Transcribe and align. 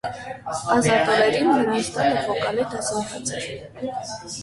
Ազատ 0.75 1.11
օրերին 1.17 1.51
նրանց 1.53 1.91
տանը 1.99 2.25
վոկալի 2.31 2.69
դասընթաց 2.75 3.35
էր։ 3.41 3.49